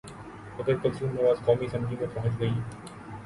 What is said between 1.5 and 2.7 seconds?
Assembly میں پہنچ گئیں۔